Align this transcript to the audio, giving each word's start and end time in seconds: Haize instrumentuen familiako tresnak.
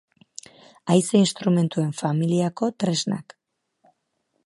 Haize 0.93 1.21
instrumentuen 1.25 1.93
familiako 2.01 2.73
tresnak. 2.85 3.37